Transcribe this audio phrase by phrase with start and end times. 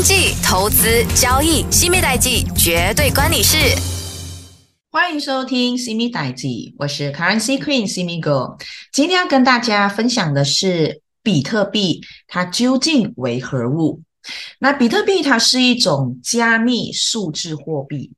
[0.00, 3.58] 经济、投资、交易，西米代记绝对关你事。
[4.90, 8.56] 欢迎收听《西米代记》，我是 Currency Queen 新米哥。
[8.92, 14.00] 今天要跟大家分享的是比特币，它究竟为何物？
[14.60, 18.10] 那比特币它是一种加密数字货币。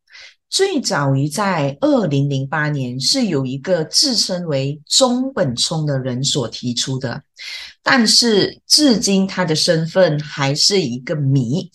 [0.52, 7.22] 最早于在二零零八年，是有一个自称为中本聪的人所提出的，
[7.82, 11.70] 但是至今他的身份还是一个谜。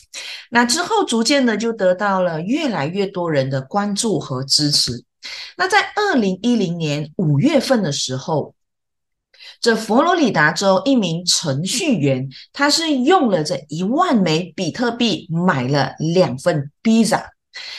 [0.52, 5.04] 那之后逐渐的就得到了越来越多人的关注和支持。
[5.58, 8.54] 那在二零一零年五月份的时候，
[9.60, 17.32] 这佛罗里达州一名程序员，他是用了这一万枚比特币买了两份披萨。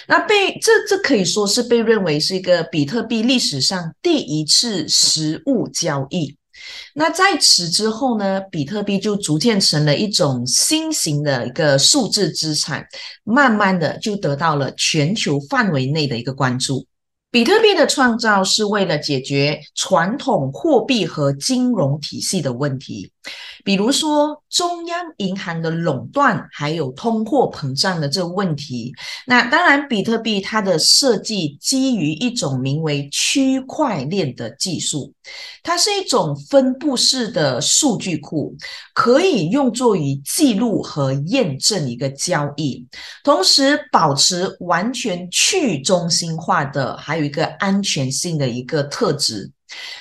[0.07, 6.37] 那被这这可以说是被认为是一个比特币历史上第一次实物交易。
[6.95, 12.85] 那在此之后呢，比特币就逐渐成了一种新型的一个数字资产，
[13.23, 16.85] 慢慢的就得到了全球范围内的一个关注。
[17.31, 23.13] 比特币的创造是为了解决传统货币和金融体系的问题，
[23.65, 28.95] 比如说中央银行的垄断，还有通货膨胀的这个问题。
[29.27, 35.13] 那当然，比特币它的设计基于一种名为区块链的技术，
[35.63, 38.57] 它是一种分布式的数据库，
[38.95, 42.87] 可以用作于记录和验证一个交易，
[43.23, 47.19] 同时保持完全去中心化的还。
[47.19, 49.51] 有一个安全性的一个特质。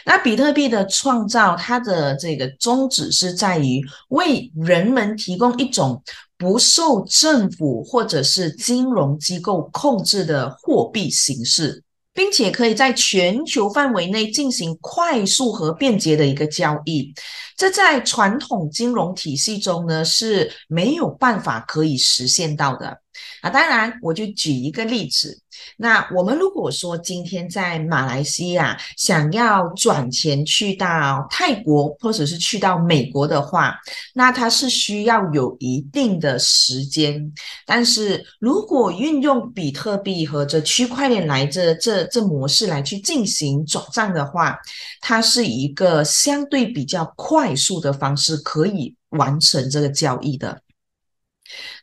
[0.05, 6.01] 那比特币的创造，它的这个宗旨是在于为人们提供一种
[6.37, 17.13] 不受政府或者是金融机构控制的货币形式，并且可以在全球范围内进行快速和便捷的一个交易。
[17.57, 23.01] 这在传统金融体系中呢是没有办法可以实现到的。
[23.41, 25.41] 啊，当然，我就举一个例子。
[25.75, 33.75] 那我们如果说今天在马来西亚想要转钱去到泰国或者是去到美国的话，
[34.13, 37.33] 那它是需要有一定的时间。
[37.65, 44.55] 但是如果运用比特币和这区块链来这这这模式来去进行转账的话，
[45.01, 50.61] 它是一个相对比较快速的方式，可以完成这个交易的。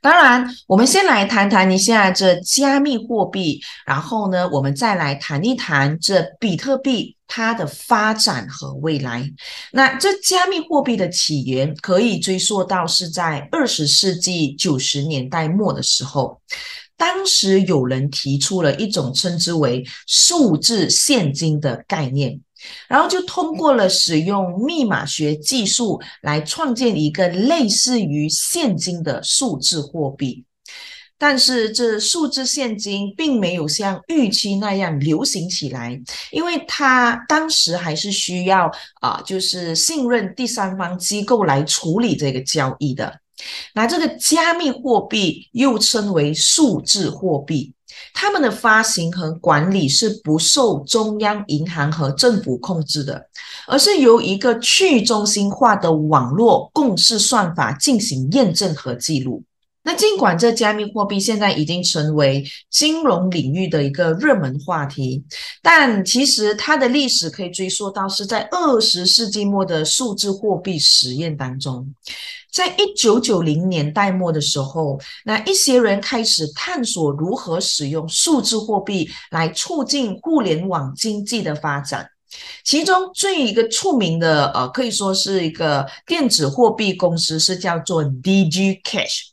[0.00, 9.28] 当然，我们先来谈谈一下这加密货币，然后呢，我们再来谈一谈这比特币它的发展和未来。
[9.72, 16.40] 那这加密货币的起源可以追溯到是在二十世纪九十年代末的时候，
[16.96, 22.40] 当时有人提出了一种称之为数字现金的概念。
[22.88, 30.44] 然后就通过了使用密码学技术来创建一个类似于现金的数字货币，
[31.18, 38.70] 但是这数字现金并没有像预期那样流行起来，因为它当时还是需要
[39.00, 43.20] 啊，就是信任第三方机构来处理这个交易的。
[43.74, 47.72] 那这个加密货币又称为数字货币。
[48.14, 53.28] 他们的发行和管理是不受中央银行和政府控制的，
[53.66, 59.42] 而是由一个去中心化的网络共识算法进行验证和记录。
[59.86, 65.22] 那尽管这加密货币现在已经成为金融领域的一个热门话题，
[65.62, 71.94] 但其实它的历史可以追溯到是在二十世纪末的数字货币实验当中。
[72.50, 82.08] 在一九九零年代末的时候，那一些人开始探索如何使用数字货币来促进互联网经济的发展。
[82.64, 89.28] 其中最一个出名的，呃，可以说是一个电子货币公司，是叫做 DG Cash。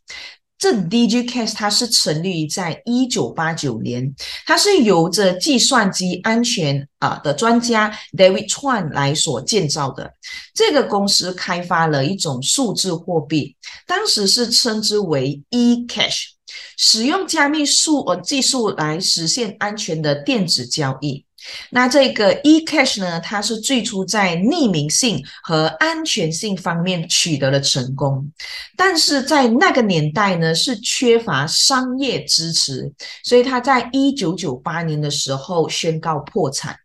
[0.61, 4.13] 这 DG Cash 它是成立于在一九八九年，
[4.45, 10.13] 它是由着计算机安全啊的专家 David Chuan 来所建造的。
[10.53, 13.55] 这个公司开发了一种数字货币，
[13.87, 16.25] 当时是称之为 e Cash，
[16.77, 21.25] 使用加密数呃技术来实现安全的电子交易。
[21.69, 23.19] 那这个 eCash 呢？
[23.19, 28.31] 它是最初在匿名性和安全性方面取得了成功，
[28.75, 32.91] 但是在那个年代呢，是缺乏商业支持，
[33.23, 36.75] 所以它在一九九八年的时候宣告破产。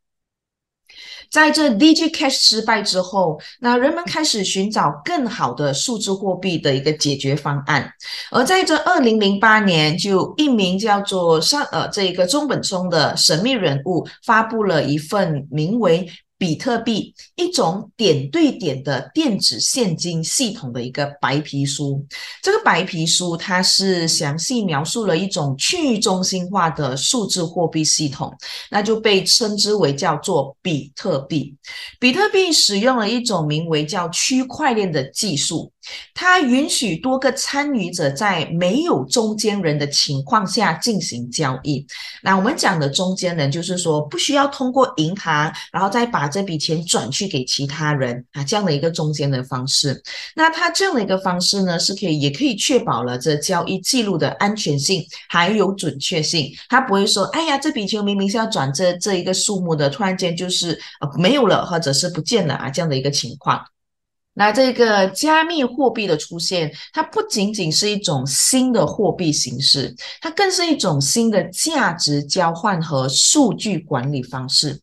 [1.31, 7.93] 在这 DJ Cash 失败之后，那人们开始寻找更好的数字货币的一个解决方案。
[8.31, 22.05] 而在这二零零八年，就一名叫做上呃这一个中本聪的神秘人物发布了一份名为比特币一种点对点的电子现金系统的一个白皮书。
[22.43, 28.35] 这个白皮书它是详细描述了一种去中心化的数字货币系统，
[28.71, 31.55] 那就被称之为叫做比特币。
[31.99, 35.73] 比特币使用了一种名为叫区块链的技术。
[36.15, 41.87] 它允许多个参与者在没有中间人的情况下进行交易。
[42.23, 50.03] 那我们讲的中间人，就是说不需要通过银行，然后再把这笔钱转去给其他人啊，这样的一个中间的方式。
[50.35, 56.51] 那它这样的一个方式呢，是可以也可以确保了这交易记录的安全性还有准确性。
[56.69, 63.61] 它不会说，哎呀，这笔钱明明是要转这这一个数目的，突然间就是呃没有了，或者是不见了啊，这样的一个情况。
[64.39, 74.79] 那这个加密货币的出现，它不仅仅是一种新的货币形式，它更是一种新的价值交换和数据管理方式。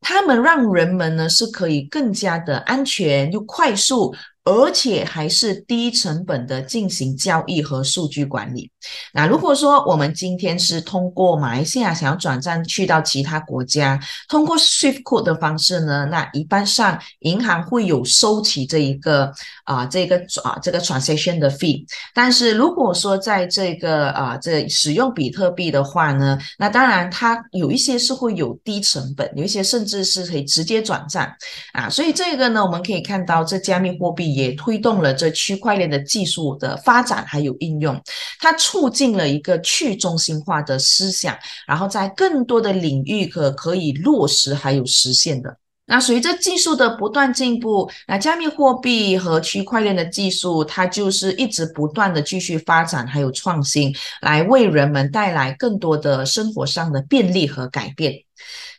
[0.00, 4.14] 它们让人们呢是可以更加的安全又快速。
[4.48, 8.70] 而且还是低成本的进行交易和数据管理。
[9.12, 19.30] 那如果说我们今天是通过马来西亚想要转账去到其他国家，通过 Swift Code 的方式呢，那一般上银行会有收起这一个
[19.64, 21.84] 啊这个啊这个 transaction 的 fee。
[22.14, 31.30] 但是如果说在这个啊这使用比特币的话呢，那当然它有一些是会有低成本，有一些甚至是可以直接转账
[31.74, 31.90] 啊。
[31.90, 34.37] 所以这个呢，我们可以看到这加密货币。
[34.38, 38.00] 也推动了这区块链的技术的发展还有应用，
[38.40, 41.36] 它促进了一个去中心化的思想，
[41.66, 45.56] 然后在更多的领域可可以落实还有实现的。
[45.90, 58.12] 那随着技术的不断进步，那加密货币和区块链的技术，它就是一直不断的继续发展还有创新，来为人们带来更多的生活上的便利和改变。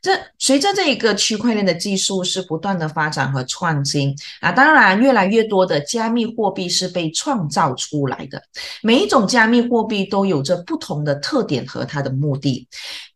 [0.01, 8.41] 这随着这一个区块链的技术是不断的发展和创新啊，当然越来越多的加密货币是被创造出来的。
[8.81, 12.67] 每一种加密货币都有着不同的特点和它的目的。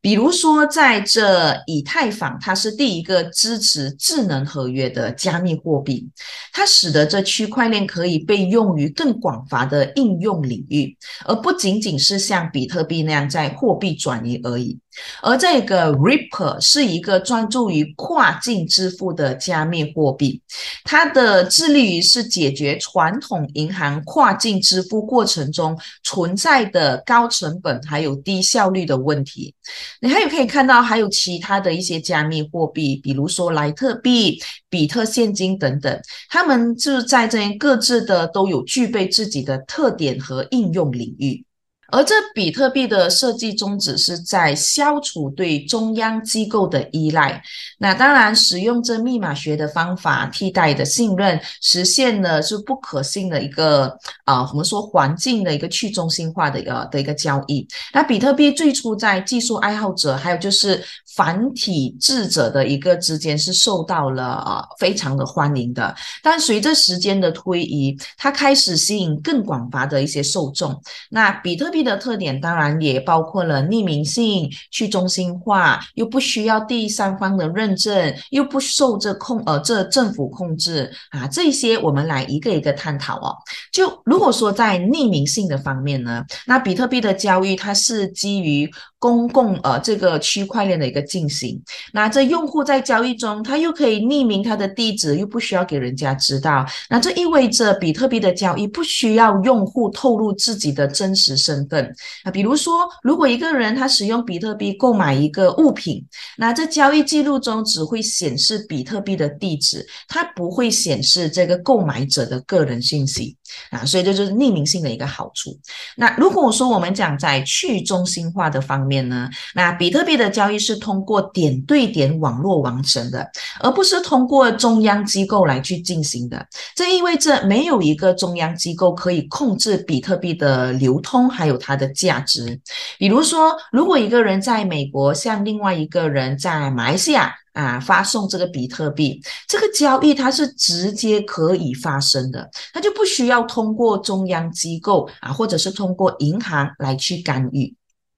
[0.02, 6.10] 比如说，在这以太坊，它是第一个支持智能合约的加密货币，
[6.52, 14.78] 它使得这区块链可以被用于更广泛的应用领域，而不仅仅是像比特币那样在货币转移而已。
[15.22, 20.42] 而这个 Ripple 是一个专注于跨境支付的加密货币，
[20.84, 29.54] 它的致力于是解决传统银行跨境支付过程中存在的高成本还有低效率的问题。
[30.02, 41.46] 你还有可以看到还有其他的一些加密货币，比如说莱特币、比特现金等等，他们就是在这各自的都有具备自己的特点和应用领域。
[41.94, 47.40] 而这比特币的设计宗旨是在消除对中央机构的依赖。
[47.78, 53.96] 那当然，使用这密码学的方法替代的信任，实现了是不可信的一个
[54.26, 57.68] 啊，我们说环境的一个去中心化的一个的一个交易。
[57.94, 60.84] 那比特币最初在技术爱好者还有就是
[61.16, 65.94] 繁体字者的一个之间是受到了呃非常的欢迎的。
[66.24, 70.82] 但随着时间的推移，它开始吸引更广泛的一些受众。
[71.12, 71.83] 那比特币。
[71.84, 83.36] 的特点当然也包括了匿名性、去中心化，又不需要第三方的认证，又不受这控呃这政府控制啊，这些我们来一个一个探讨哦。
[83.72, 88.72] 就如果说在匿名性的方面呢，那比特币的交易它是基于。
[89.04, 101.94] 公共呃这个区块链的一个进行，那这用户在交易中，他又可以匿名他的地址，又不需要给人家知道，那这意味着比特币的交易不需要用户透露自己的真实身份
[102.24, 102.32] 啊。
[102.32, 106.02] 比如说，如果一个人他使用比特币购买一个物品，
[106.38, 113.36] 那这交易记录中只会显示比特币的地址，它不会显示这个购买者的个人信息
[113.70, 113.86] 啊。
[113.86, 115.58] 所以这就是匿名性的一个好处。
[115.96, 119.30] 那如果说我们讲在去中心化的方面，呢？
[119.54, 123.30] 那比特币的交易是通过点对点网络完成的，
[123.60, 126.48] 而不是通过中央机构来去进行的。
[126.76, 132.60] 这意味着没有一个中央机构可以控制比特币的流通，还有它的价值。
[132.98, 147.76] 比如说，如果一个人在美国向另外一个人在马来西亚啊发送这个比特币，这个交易它是直接可以发生的，它就不需要通过中央机构啊，或者是通过银行来去干预。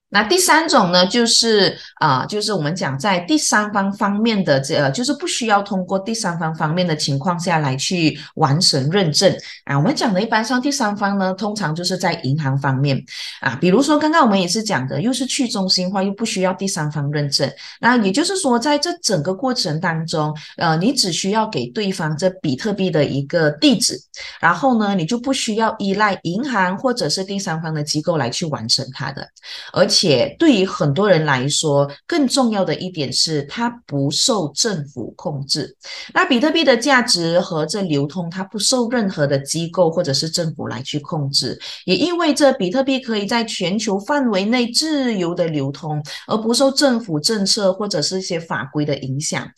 [0.08, 9.76] 那第三种呢，就是啊，就是我们讲在第三方方面的这，就是不需要通过第三方方面的情况下来去完成认证啊。
[9.76, 13.04] 我们讲的一般上第三方呢，通常就是在银行方面
[13.40, 17.50] 啊，比如说刚刚我们也是讲的，又是去中心化，又不需要第三方认证。
[17.80, 24.00] 那也就是说，在这整个过程当中，呃，你只需要给对方这比特币的一个地址，
[24.40, 29.26] 然后呢，你就不需要依赖银行或者是第三方的机构来去完成它的，
[29.72, 29.95] 而且。
[29.98, 35.74] 且对于很多人来说，更重要的一点是，它不受政府控制。
[36.12, 49.48] 那比特币的价值和这流通，它不受任何的机构或者是政府来去控制，也意味着比特币可以在全球范围内自由的流通，而不受政府政策或者是一些法规的影响。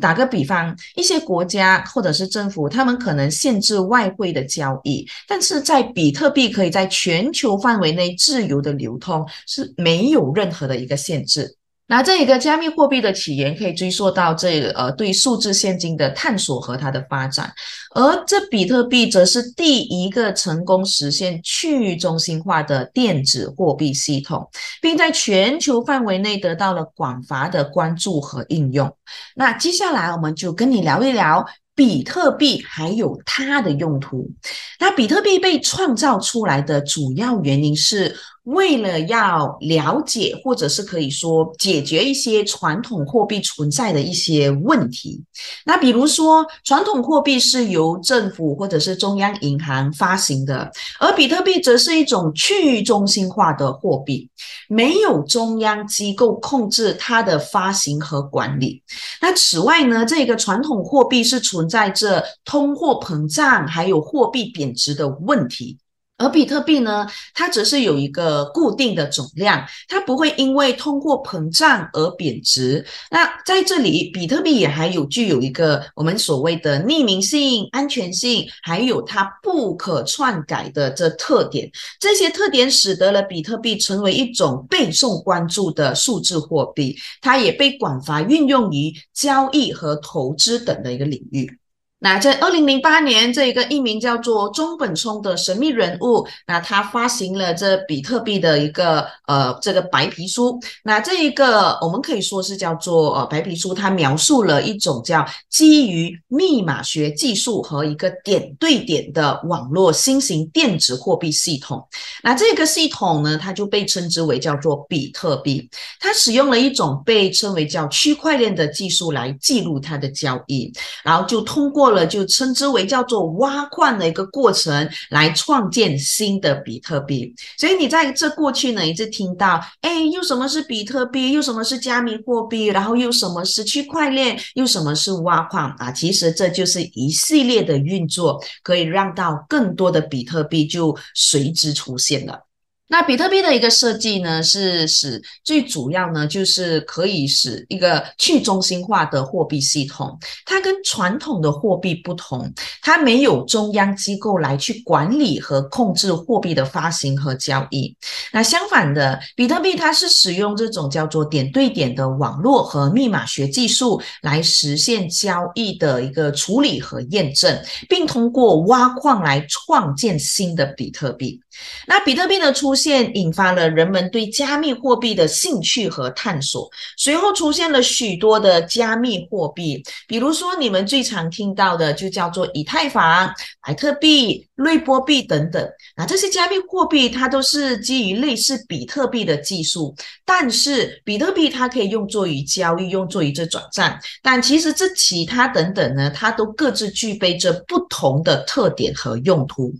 [0.00, 9.87] 打个比方，一些国家或者是政府，他们可能限制外汇的交易，但是在比特币可以在全球范围内自由的流通，是没。
[9.88, 11.56] 没有任何的一个限制。
[11.90, 17.50] 那这一个加密货币的起源可以追溯到这呃对数字现金的探索和它的发展，
[17.94, 24.46] 而这比特币则是第一个成功实现去中心化的电子货币系统，
[24.82, 28.94] 并在全球范围内得到了广泛的关注和应用。
[29.34, 31.42] 那接下来我们就跟你聊一聊
[31.74, 34.30] 比特币还有它的用途。
[34.78, 38.14] 那比特币被创造出来的主要原因是。
[38.48, 45.22] 为了要了解，或者是可以说解决一些传统货币存在的一些问题，
[45.66, 54.30] 那比如说传统货币是由政府或者是中央银行发行的，而比特币则是一种去中心化的货币，
[54.66, 58.82] 没有中央机构控制它的发行和管理。
[59.20, 65.76] 那此外呢，这个传统货币是存在着通货膨胀还有货币贬值的问题。
[66.18, 72.84] 而比特币呢，它只是有一个固定的总量，它不会因为通货膨胀而贬值。
[73.10, 81.70] 那在这里，比特币也还有具有一个我们所谓的匿名性、安全性，还有它不可篡改的这特点。
[82.00, 91.57] 这些特点使得了比特币成为一种备受关注的数字货币，它也被广泛运用于交易和投资等的一个领域。
[92.00, 100.60] 那在二零零八年，这一个一名叫做中本聪的神秘人物，那他发行了这比特币的一个呃这个白皮书。
[100.84, 111.84] 那这一个我们可以说是叫做呃白皮书，它描述了一种叫基于密码学技术和一个点对点的网络新型电子货币系统。
[112.22, 115.68] 那这个系统呢，它就被称之为叫做比特币。
[115.98, 121.87] 它使用了一种被称为叫区块链的技术来记录它的交易，然后就通过。
[121.90, 127.34] 了就称之为叫做挖矿的一个过程，来创建新的比特币。
[127.56, 131.32] 所以你在这过去呢，一直听到，哎，又什么是比特币？
[131.32, 132.66] 又什么是加密货币？
[132.66, 134.38] 然后又什么是区块链？
[134.54, 135.92] 又什么是挖矿啊？
[135.92, 142.47] 其实这就是一系列的运作，可以让到更多的比特币就随之出现了。
[142.90, 150.18] 那比特币的一个设计呢，是使最主要呢，就是可以使一个去中心化的货币系统。
[150.46, 157.94] 它跟传统的货币不同，它没有中央机构来去管理和控制货币的发行和交易。
[158.32, 171.38] 那相反的，比特币它是使用这种叫做点对点的网络和密码学技术来实现交易的一个处理和验证，并通过挖矿来创建新的比特币。
[171.86, 183.32] 那比特币的出现引发了人们对加密货币的兴趣和探索，随后出现了许多的加密货币，比如说你们最常听到的就叫做以太坊、
[183.66, 185.66] 比特币、瑞波币等等。
[185.96, 199.74] 那这些加密货币它都是基于类似比特币的技术，但是比特币它可以用作于交易，用作于这转账，但其实这其他等等呢，它都各自具备着不同的特点和用途。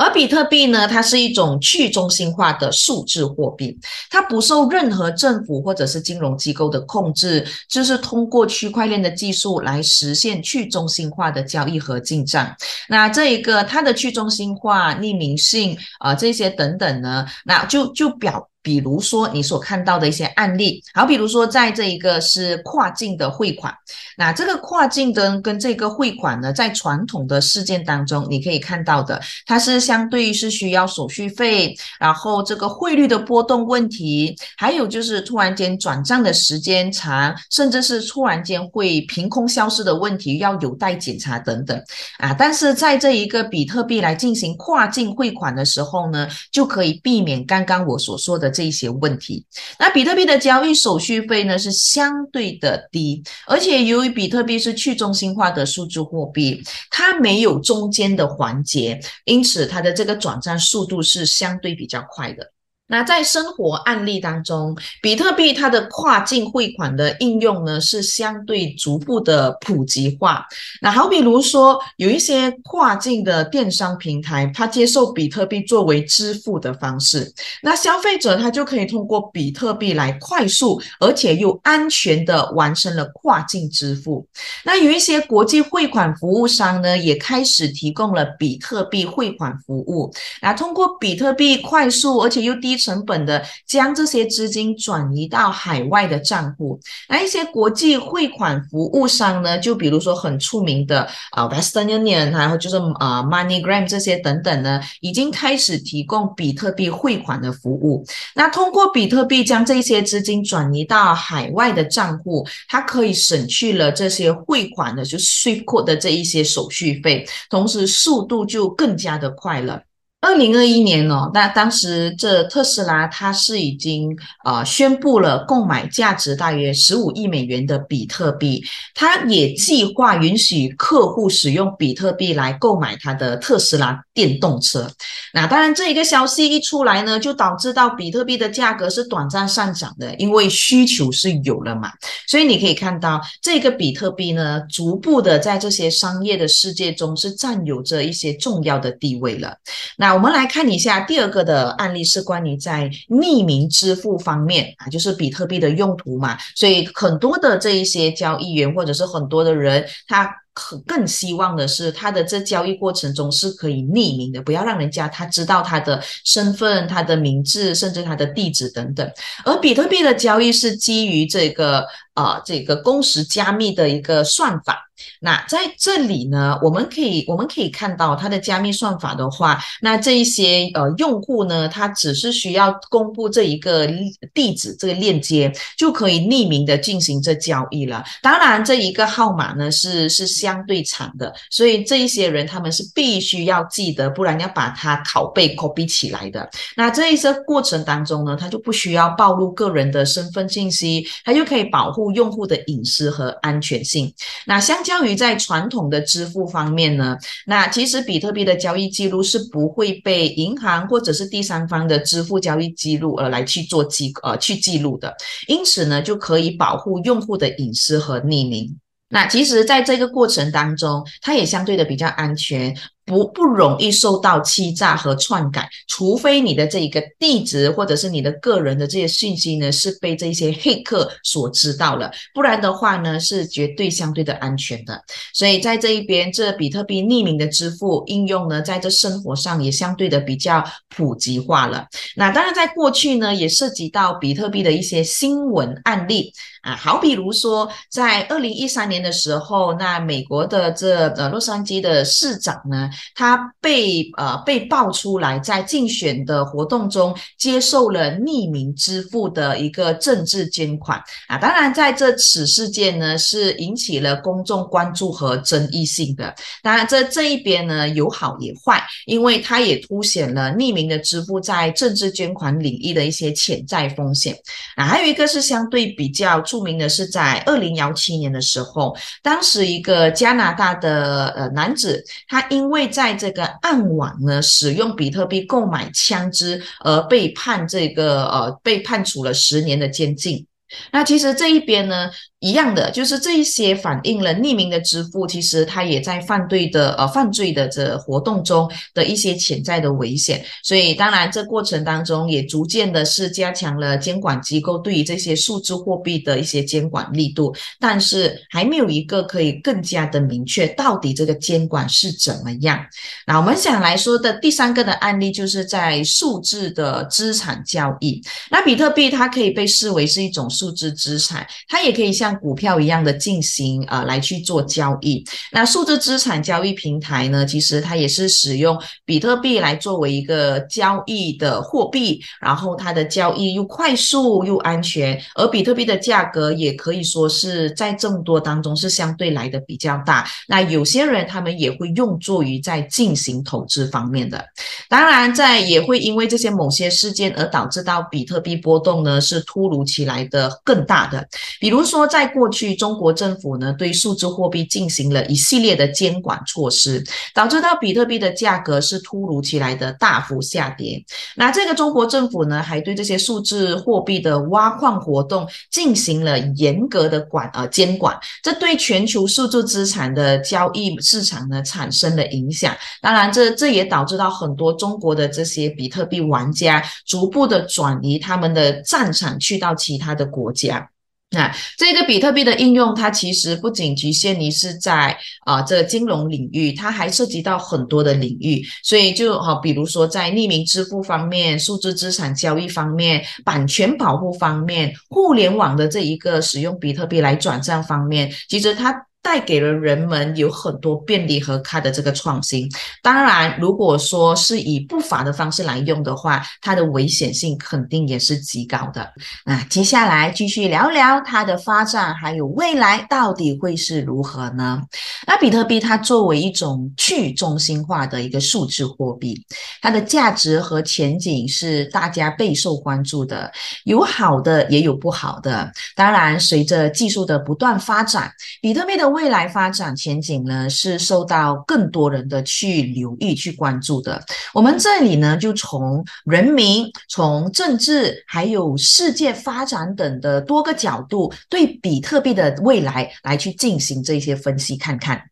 [0.00, 3.78] 而比特币呢，它是一种去中心化的数字货币，
[4.08, 12.56] 它不受任何政府或者是金融机构的控制，就是通过区块链的技术来实现去中心化的交易和进账。
[12.88, 18.49] 那这一个它的去中心化、匿名性啊这些等等呢，那就就表。
[18.62, 23.74] 比如说你所看到的一些案例，好，比如说在这一个是跨境的汇款，
[24.18, 41.82] 那这个跨境的跟这个汇款呢，在传统的事件当中，你可以看到的，它是相对于是需要手续费，然后这个汇率的波动问题，还有就是突然间转账的时间长，甚至是突然间会凭空消失的问题，要有待检查等等
[42.18, 42.34] 啊。
[42.38, 48.49] 但是在这一个比特币来进行跨境汇款的时候呢，就可以避免刚刚我所说的。
[48.50, 49.44] 这一些问题。
[49.78, 62.52] 那比特币的交易手续费呢是相对的低，而且由于比特币是去中心化的数字货币，它没有中间的环节，因此它的这个转账速度是相对比较快的。
[62.90, 70.44] 那在生活案例当中，比特币它的跨境汇款的应用呢，是相对逐步的普及化。
[70.82, 77.32] 那好比如说，有一些跨境的电商平台，它接受比特币作为支付的方式，
[77.62, 84.26] 那消费者他就可以通过比特币来快速而且又安全的完成了跨境支付。
[84.64, 90.12] 那有一些国际汇款服务商呢，也开始提供了比特币汇款服务。
[90.42, 92.79] 那通过比特币快速而且又低。
[92.80, 108.04] 成本的将这些资金转移到海外的账户，那一些国际汇款服务商呢，就比如说很出名的啊，Western Union，然后就是啊，MoneyGram 这些等等呢，已经开始提供比特币汇款的服务。
[108.34, 119.82] 那通过比特币将这些资金转移到海外的账户，它可以省去了这些汇款的就 Swift 的这一些手续费，同时速度就更加的快了。
[120.20, 128.62] 二零二一年哦，那当时这特斯拉它是已经呃宣布了购买价值大约十五亿美元的比特币，
[128.94, 134.90] 它也计划允许客户使用比特币来购买它的特斯拉电动车。
[135.32, 141.90] 那当然，这一个消息一出来呢，就导致到比特币的价格是短暂上涨的，因为需求是有了嘛。
[142.26, 149.56] 所以你可以看到，这个比特币呢，逐步的在这些商业的世界中是占有着一些重要的地位了。
[149.96, 169.08] 那我们来看一下第二个的案例，是关于在匿名支付方面啊，就是比特币的用途嘛，所以很多的这一些交易员或者是很多的人，他可更希望的是他的这交易过程中是可以匿名的，不要让人家他知道他的身份、他的名字，甚至他的地址等等。
[169.44, 174.86] 而比特币的交易是基于这个呃这个公时加密的一个算法。
[175.22, 183.88] 那在这里呢，我们可以我们可以看到它的加密算法的话，那这一些呃用户呢，他只是需要公布这一个
[184.34, 188.04] 地址这个链接，就可以匿名的进行这交易了。
[188.20, 196.48] 当然，这一个号码呢是是相对长的，所以这一些人他们是必须要记得，不然要把它拷贝 copy 起来的。
[196.76, 204.12] 那这一些过程当中呢，他就不需要暴露个人的身份信息，他就可以保护用户的隐私和安全性。
[204.46, 215.14] 那相较于在传统的支付方面呢，那其实比特币的交易记录是不会被银行或者是第三方的支付交易记录而来去做记呃去记录的，
[215.46, 218.78] 因此呢就可以保护用户的隐私和匿名。
[219.10, 222.74] 那其实在这个过程当中，它也相对的比较安全。
[223.10, 235.02] 不不容易受到欺诈和篡改，除非你的这一个地址或者是你的个人的这些信息呢是被这些黑客所知道了，不然的话呢是绝对相对的安全的。
[235.34, 241.84] 所以在这一边，这比特币匿名的支付应用呢，在这生活上也相对的比较普及化了。
[242.14, 252.88] 那当然，在过去呢，也涉及到比特币的一些新闻案例啊，好比如说在二零一三年的时候，那美国的这呃洛杉矶的市长呢。
[253.14, 261.38] 他被呃被爆出来，在竞选的活动中接受了匿名支付的一个政治捐款啊！
[261.38, 266.34] 当然，在这此事件呢，是引起了公众关注和争议性的。
[266.62, 274.36] 当然，这这一边呢有好也坏，因为它也凸显了匿名的支付在政治捐款领域的一些潜在风险
[274.76, 274.84] 啊。
[274.84, 290.46] 还有一个是相对比较著名的是，在二零幺七年的时候，当时一个加拿大的呃男子，他因为在这个暗网呢，使用比特币购买枪支而被判这个呃，被判处了十年的监禁。
[290.92, 292.10] 那其实这一边呢？
[292.40, 300.42] 一样的，就是这一些反映了匿名的支付，其实它也在犯罪的呃犯罪的这活动中的一些潜在的危险。
[300.62, 312.82] 所以当然，这过程当中也逐渐的是加强了监管机构对于这些数字货币的一些监管力度，但是还没有一个可以更加的明确到底这个监管是怎么样。
[313.26, 318.22] 那我们想来说的第三个的案例，就是在数字的资产交易。
[318.50, 325.24] 那比特币它可以被视为是一种数字资产，它也可以像像股票一样的进行呃来去做交易。
[325.50, 340.24] 那数字资产交易平台呢，其实它也是使用比特币来作为一个交易的货币，然后它的交易又快速又安全，而比特币的价格也可以说是在众多当中是相对来的比较大。
[340.46, 344.44] 那有些人他们也会用作于在进行投资方面的，
[344.88, 351.26] 当然在也会因为这些某些事件而导致到比特币波动呢是突如其来的更大的。
[351.58, 357.02] 比如说在在过去中国政府呢对数字货币进行了一系列的监管措施，
[357.34, 361.02] 导致到比特币的价格是突如其来的大幅下跌。
[361.34, 372.76] 那这个中国政府呢还对这些数字货币的挖矿活动进行了严格的管呃监管，这对全球数字资产的交易市场呢产生了影响。
[373.00, 380.90] 当然，这这也导致到很多中国的这些比特币玩家逐步的转移他们的战场去到其他的国家。
[381.32, 388.62] 那这个比特币的应用，它其实不仅局限于是在啊这金融领域，它还涉及到很多的领域。
[388.82, 399.06] 所以就好，比如说在匿名支付方面、数字资产交易方面、版权保护方面、互联网的这一个使用比特币来转账方面，其实它。
[399.22, 402.68] 带给了人们有很多便利和它的这个创新。
[403.02, 409.12] 当然，如果说是以不法的方式来用的话，它的危险性肯定也是极高的。
[409.44, 414.80] 那接下来继续聊聊它的发展，还有未来到底会是如何呢？
[415.26, 419.44] 那比特币它作为一种去中心化的一个数字货币，
[419.82, 423.50] 它的价值和前景是大家备受关注的。
[423.84, 425.70] 有好的，也有不好的。
[425.94, 434.22] 当然，随着技术的不断发展，比特币的未来发展前景呢，是受到更多人的去留意、去关注的。
[434.54, 445.22] 我们这里呢，就从人民、从政治，还有世界发展等的多个角度，对比特币的未来来去进行这些分析，看看。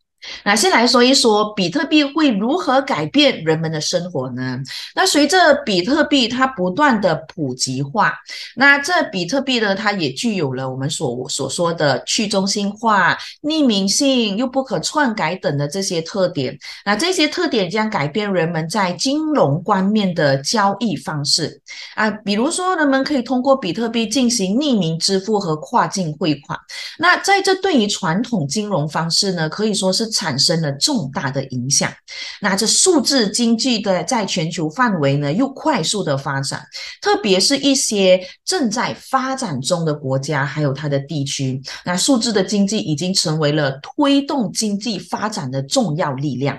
[0.44, 4.58] 那先来说一说比特币会如何改变人们的生活呢？
[4.94, 8.12] 那随着比特币它不断的普及化，
[8.56, 16.58] 那这比特币呢，它也具有了我们所所说的去中心化、匿名性又不可篡改等的这些特点。
[16.84, 21.60] 那这些特点将改变人们在金融方面的交易方式
[21.94, 26.58] 啊，比如说人们可以通过比特币进行匿名支付和跨境汇款。
[26.98, 30.07] 那在这对于传统金融方式呢，可以说是。
[30.10, 31.92] 产生了重大的影响。
[32.40, 36.62] 那这数字经济的在全球范围呢，又快速的发展，
[37.00, 46.58] 特别是一些正在发展中的国家，还有它的地区，那数字的经济已经成为了推动经济发展的重要力量。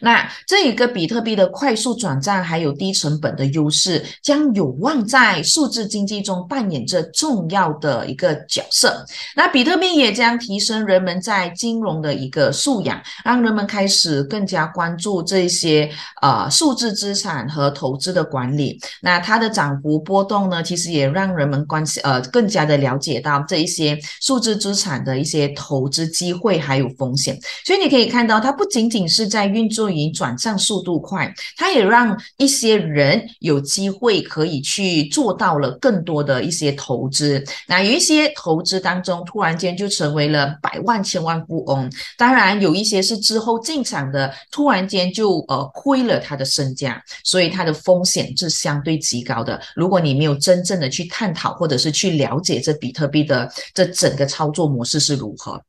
[0.00, 9.04] 那这一个比特币的快速转账还有低成本的优势，将有望在数字经济中扮演着重要的一个角色。
[9.36, 15.90] 那比特币也将提升人们在金融的一个素养，让人们开始更加关注这些
[16.22, 18.80] 呃数字资产和投资的管理。
[19.00, 27.38] 那它的涨幅波动呢，其实也让人们关系呃更加的了解到这一些数字资产的一些投资机会还有风险。
[27.64, 37.44] 所以你可以看到，它不仅仅是在运运作营转账速度快，它也让一些人有机会可以去做到了更多的一些投资。
[37.68, 41.90] 那有一些投资当中，突然间就成为了百万千万富翁。
[42.16, 49.60] 当然，有一些是之后进场的，突然间就呃亏了他的身家，所以它的风险是相对极高的。
[49.76, 55.60] 如果你没有真正的去探讨或者是去了解这比特币的这整个操作模式是如何。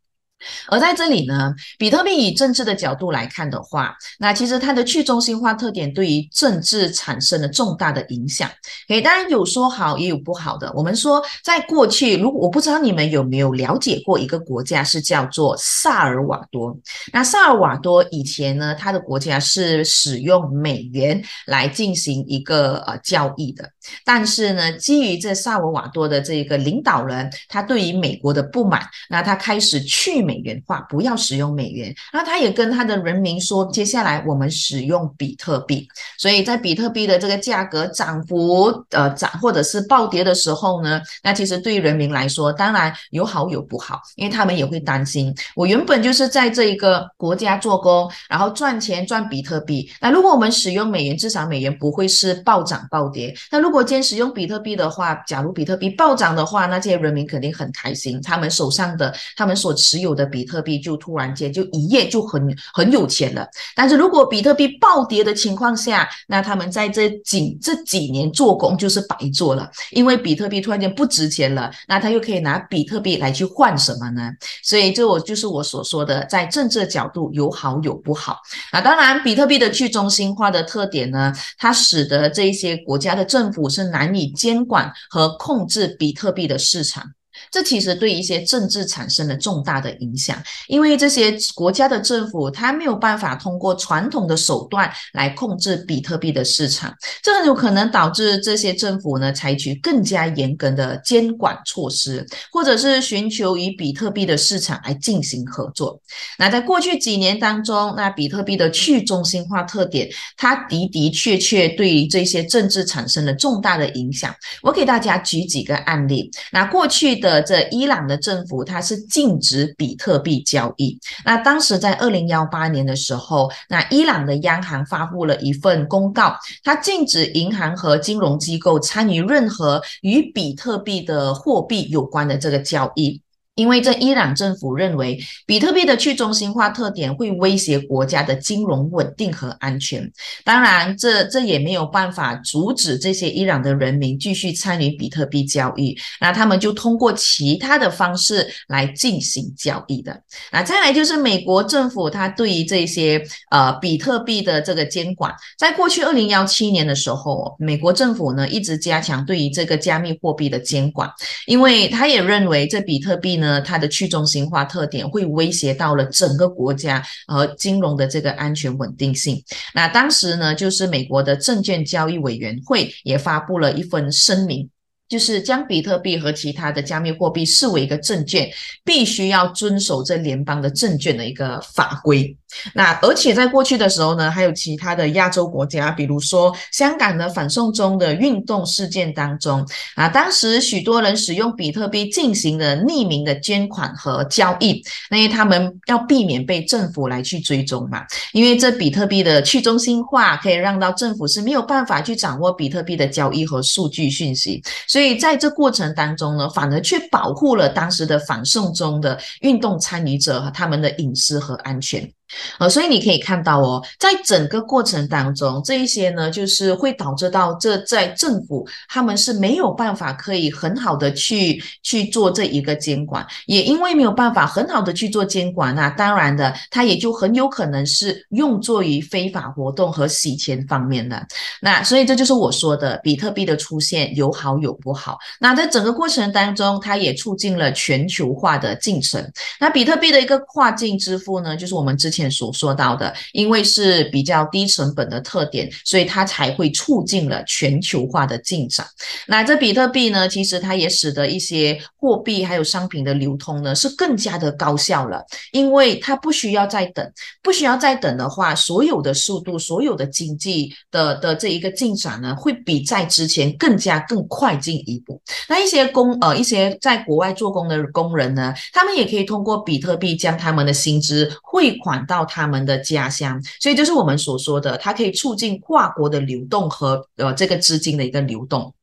[0.68, 8.50] 而在这里呢，比特币以政治的角度来看的话，那其实它的去中心化特点对于政治产生了重大的影响。
[8.90, 10.72] 诶，当然有说好也有不好的。
[10.76, 16.78] 我们说，在过去，如果我不知道你们有没有了解过一个国家是叫做萨尔瓦多。
[17.12, 23.70] 那萨尔瓦多以前呢，它的国家是使用美元来进行一个呃交易的。
[24.06, 31.94] 但是呢，基于这萨尔瓦多的这个领导人，他对于美国的不满，那他开始去美美元化，不要使用美元。
[32.14, 35.86] 那他也跟他的人民说，接下来我们使用比特币。
[36.18, 49.92] 所以在比特币的这个价格涨幅呃涨或者是暴跌的时候呢，那其实对于人民来说，当然有好有不好，因为他们也会担心，我原本就是在这一个国家做工，然后赚钱赚比特币。
[50.00, 53.36] 那如果我们使用美元，至少美元不会是暴涨暴跌。
[53.52, 63.48] 那如果今天使用比特币的话，假如比特币暴涨的话，那这些人民肯定很开心，他们手上的、他们所持有的的比特币就突然间就一夜就很很有钱了。
[63.76, 74.30] 但是如果比特币暴跌的情况下，那他们在这几这几年做工就是白做了，因为比特币突然间不值钱了，那他又可以拿比特币来去换什么呢？
[74.64, 78.38] 所以这我就是我所说的，在政治角度有好有不好。
[78.72, 87.04] 啊当然，比特币的去中心化的特点呢，它使得这一些国家的政府是难以监管和控制比特币的市场。
[87.52, 106.00] 这其实对一些政治产生了重大的影响，因为这些国家的政府它没有办法通过传统的手段来控制比特币的市场，这很有可能导致这些政府呢采取更加严格的监管措施，或者是寻求与比特币的市场来进行合作。
[106.38, 114.34] 那在过去几年当中，那比特币的去中心化特点，它的的确确对于这些政治产生了重大的影响。
[114.62, 117.42] 我给大家举几个案例，那过去的。
[117.44, 121.00] 这伊朗的政府，它是禁止比特币交易。
[121.24, 133.22] 那当时在二零幺八年的时候，那伊朗的央行发布了一份公告，它禁止银行和金融机构参与任何与比特币的货币有关的这个交易。
[133.56, 140.10] 因为这伊朗政府认为，比特币的去中心化特点会威胁国家的金融稳定和安全。
[140.46, 145.96] 当然，这这也没有办法阻止这些伊朗的人民继续参与比特币交易。
[146.22, 150.18] 那他们就通过其他的方式来进行交易的。
[150.54, 161.10] 那再来就是美国政府，它对于这些呃比特币的这个监管，在过去二零幺七年的时候，美国政府呢一直加强对于这个加密货币的监管，
[161.48, 163.41] 因为他也认为这比特币。
[163.42, 169.44] 呢，它的去中心化特点会威胁到了整个国家和金融的这个安全稳定性。
[169.76, 174.70] 那当时呢，就是美国的证券交易委员会也发布了一份声明。
[175.10, 178.50] 就是将比特币和其他的加密货币视为一个证券，
[178.86, 182.34] 必须要遵守这联邦的证券的一个法规。
[182.74, 198.04] 那而且在过去的时候呢，还有其他的亚洲国家，比如说香港的反送中的运动事件当中啊，当时许多人使用比特币进行了匿名的捐款和交易，因为他们要避免被政府来去追踪嘛。
[198.34, 205.12] 因为这比特币的去中心化可以让到政府是没有办法去掌握比特币的交易和数据讯息，所以。
[205.22, 212.12] 在这过程当中呢，反而却保护了当时的反送中的运动参与者和他们的隐私和安全。
[212.60, 231.26] 呃，所以你可以看到哦，在整个过程当中，这一些呢，就是会导致到这在政府他们是没有办法可以很好的去去做这一个监管，也因为没有办法很好的去做监管，那当然的，它也就很有可能是用作于非法活动和洗钱方面的。
[231.62, 235.18] 那所以这就是我说的，比特币的出现有好有不好。
[235.40, 239.22] 那在整个过程当中，它也促进了全球化的进程。
[239.60, 242.21] 那比特币的一个跨境支付呢，就是我们之前。
[242.22, 248.86] 前所说到的，因为是比较低成本的特点，所以它才会促进了全球化的进展。
[249.28, 265.20] 那这比特币呢，其实它也使得一些货币还有商品的流通呢是更加的高效了，因为它不需要再等，不需要再等的话，所有的速度，所有的经济的的这一个进展呢，会比在之前更加更快进一步。
[265.50, 272.06] 那一些工呃一些在国外做工的工人呢，他们也可以通过比特币将他们的薪资汇款。
[272.12, 278.74] 到他们的家乡，所以就是我们所说的，它可以促进跨国的流动和呃这个资金的一个流动。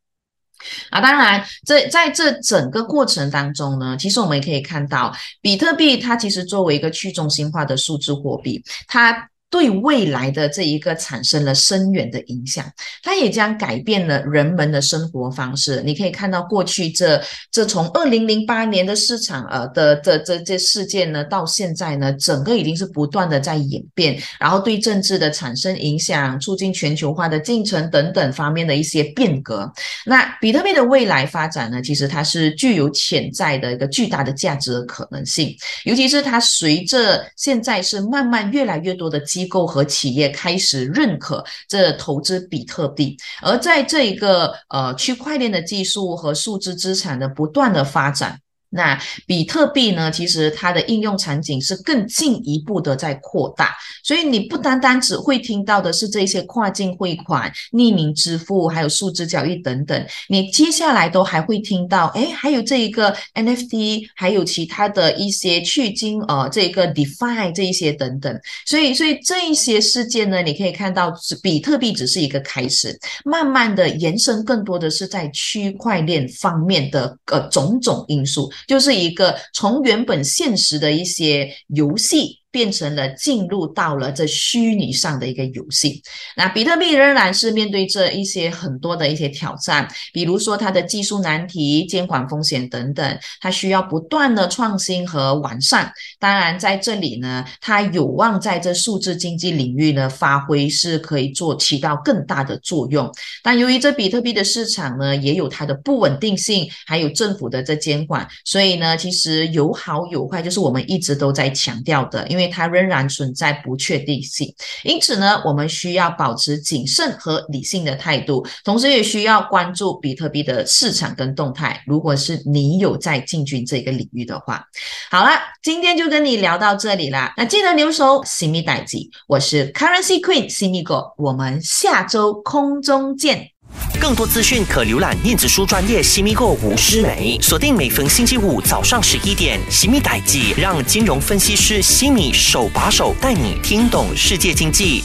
[0.89, 9.29] 啊，当然，这在这整个过程当中呢，其实我们也可以看到，比特币它其实作为一个去中心化的数字货币，它。
[9.51, 12.65] 对未来的这一个产生了深远的影响，
[13.03, 15.83] 它也将改变了人们的生活方式。
[15.87, 17.19] 你可以看到，过去这
[17.51, 29.73] 这从二零零八年的市场呃的这这这事件呢，到现在呢，整个已经是不断的在演变，然后对政治的产生影响，促进全球化的进程等等方面的一些变革。
[30.05, 39.19] 那比特币的未来发展呢，其实它是具有潜在的一个巨大的价值和可能性，尤其是它随着现在是慢慢越来越多的。
[39.39, 48.41] 机构和企业开始认可这投资比特币，而在这一个呃区块链的技术和数字资产的不断的发展。
[48.71, 50.11] 那比特币呢？
[50.11, 68.39] 其实它的应用场景是更进一步的在扩大，所以你不单单只会听到的是这些跨境汇款、匿名支付，还有数字交易等等，你接下来都还会听到，哎，还有这一个 NFT，还有其他的一些去金呃，这个 DeFi 这一些等等。
[68.67, 78.51] 所以，所以这一些事件呢，你可以看到，比特币只是一个开始，慢慢的延伸更多的是在区块链方面的呃种种因素。
[78.67, 82.38] 就是一个从原本现实的一些游戏。
[82.59, 86.03] 变成了进入到了这虚拟上的一个游戏。
[86.35, 95.93] 那比特币仍然是面对这一些很多的一些挑战，比如说它的技术难题、监管风险等等，它需要不断的创新和完善。
[96.19, 103.09] 当然，在这里呢，它有望在这数字经济领域呢发挥是可以做起到更大的作用。
[103.45, 112.48] 但由于这比特币的市场呢也有它的不稳定性，还有政府的这监管，所以呢，其实有好有坏，就是我们一直都在强调的，因为。
[112.49, 121.83] 它仍然存在不确定性，因此呢，我们需要保持谨慎和理性的态度，同时也需要关注比特币的市场跟动态。
[121.87, 124.65] 如果是你有在进军这个领域的话，
[125.11, 125.31] 好了，
[125.63, 127.33] 今天就跟你聊到这里啦。
[127.37, 133.58] 那记得留守新米代记，我是 Currency Queen 新米哥，我们下周空中见。
[134.01, 145.03] 更多资讯可浏览电子书专业西米购吴诗梅，锁定每逢星期五早上十一点，西米代记让金融分析师西米手把手带你听懂世界经济。